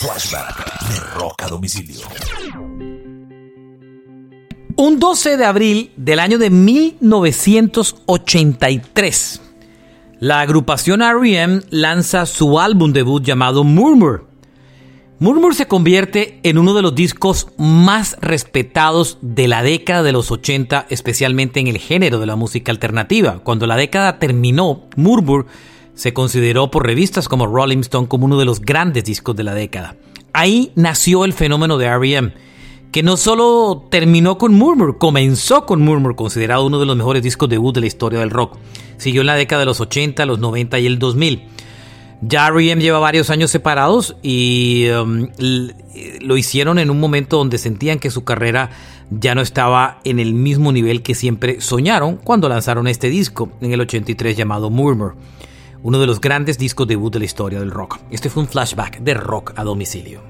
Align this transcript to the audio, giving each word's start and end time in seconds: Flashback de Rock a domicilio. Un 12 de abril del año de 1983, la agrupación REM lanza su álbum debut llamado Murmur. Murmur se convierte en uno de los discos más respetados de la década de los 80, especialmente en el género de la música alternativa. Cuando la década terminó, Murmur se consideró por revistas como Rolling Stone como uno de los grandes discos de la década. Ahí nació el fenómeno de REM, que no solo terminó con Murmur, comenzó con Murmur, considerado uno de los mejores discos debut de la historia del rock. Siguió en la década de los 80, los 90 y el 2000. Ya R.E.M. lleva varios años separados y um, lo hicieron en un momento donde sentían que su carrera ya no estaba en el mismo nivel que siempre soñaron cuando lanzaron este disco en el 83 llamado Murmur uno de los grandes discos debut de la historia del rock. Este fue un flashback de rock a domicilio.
Flashback 0.00 0.88
de 0.88 0.96
Rock 1.14 1.42
a 1.42 1.48
domicilio. 1.48 2.00
Un 4.76 4.98
12 4.98 5.36
de 5.36 5.44
abril 5.44 5.92
del 5.94 6.20
año 6.20 6.38
de 6.38 6.48
1983, 6.48 9.42
la 10.18 10.40
agrupación 10.40 11.02
REM 11.02 11.60
lanza 11.68 12.24
su 12.24 12.58
álbum 12.58 12.94
debut 12.94 13.22
llamado 13.22 13.62
Murmur. 13.62 14.26
Murmur 15.18 15.54
se 15.54 15.68
convierte 15.68 16.40
en 16.44 16.56
uno 16.56 16.72
de 16.72 16.80
los 16.80 16.94
discos 16.94 17.48
más 17.58 18.16
respetados 18.22 19.18
de 19.20 19.48
la 19.48 19.62
década 19.62 20.02
de 20.02 20.12
los 20.12 20.30
80, 20.30 20.86
especialmente 20.88 21.60
en 21.60 21.66
el 21.66 21.76
género 21.76 22.20
de 22.20 22.26
la 22.26 22.36
música 22.36 22.72
alternativa. 22.72 23.40
Cuando 23.44 23.66
la 23.66 23.76
década 23.76 24.18
terminó, 24.18 24.88
Murmur 24.96 25.44
se 25.94 26.12
consideró 26.12 26.70
por 26.70 26.86
revistas 26.86 27.28
como 27.28 27.46
Rolling 27.46 27.80
Stone 27.80 28.08
como 28.08 28.26
uno 28.26 28.38
de 28.38 28.44
los 28.44 28.60
grandes 28.60 29.04
discos 29.04 29.36
de 29.36 29.44
la 29.44 29.54
década. 29.54 29.96
Ahí 30.32 30.72
nació 30.74 31.24
el 31.24 31.32
fenómeno 31.32 31.76
de 31.76 31.96
REM, 31.96 32.32
que 32.92 33.02
no 33.02 33.16
solo 33.16 33.86
terminó 33.90 34.38
con 34.38 34.54
Murmur, 34.54 34.98
comenzó 34.98 35.66
con 35.66 35.82
Murmur, 35.82 36.16
considerado 36.16 36.66
uno 36.66 36.80
de 36.80 36.86
los 36.86 36.96
mejores 36.96 37.22
discos 37.22 37.48
debut 37.48 37.74
de 37.74 37.80
la 37.80 37.86
historia 37.86 38.20
del 38.20 38.30
rock. 38.30 38.58
Siguió 38.96 39.20
en 39.20 39.28
la 39.28 39.34
década 39.34 39.60
de 39.60 39.66
los 39.66 39.80
80, 39.80 40.26
los 40.26 40.38
90 40.38 40.78
y 40.78 40.86
el 40.86 40.98
2000. 40.98 41.48
Ya 42.22 42.46
R.E.M. 42.48 42.82
lleva 42.82 42.98
varios 42.98 43.30
años 43.30 43.50
separados 43.50 44.14
y 44.22 44.88
um, 44.90 45.28
lo 46.20 46.36
hicieron 46.36 46.78
en 46.78 46.90
un 46.90 47.00
momento 47.00 47.38
donde 47.38 47.56
sentían 47.56 47.98
que 47.98 48.10
su 48.10 48.24
carrera 48.24 48.70
ya 49.10 49.34
no 49.34 49.40
estaba 49.40 50.00
en 50.04 50.18
el 50.18 50.34
mismo 50.34 50.70
nivel 50.70 51.02
que 51.02 51.14
siempre 51.14 51.62
soñaron 51.62 52.16
cuando 52.16 52.48
lanzaron 52.48 52.88
este 52.88 53.08
disco 53.08 53.50
en 53.62 53.72
el 53.72 53.80
83 53.80 54.36
llamado 54.36 54.68
Murmur 54.68 55.16
uno 55.82 55.98
de 55.98 56.06
los 56.06 56.20
grandes 56.20 56.58
discos 56.58 56.86
debut 56.86 57.12
de 57.12 57.20
la 57.20 57.24
historia 57.24 57.60
del 57.60 57.70
rock. 57.70 57.98
Este 58.10 58.30
fue 58.30 58.42
un 58.42 58.48
flashback 58.48 59.00
de 59.00 59.14
rock 59.14 59.52
a 59.56 59.64
domicilio. 59.64 60.29